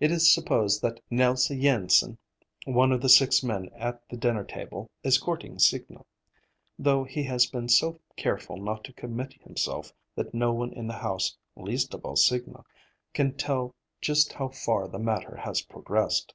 [0.00, 2.16] It is supposed that Nelse Jensen,
[2.64, 6.06] one of the six men at the dinner table, is courting Signa,
[6.78, 10.94] though he has been so careful not to commit himself that no one in the
[10.94, 12.64] house, least of all Signa,
[13.12, 16.32] can tell just how far the matter has progressed.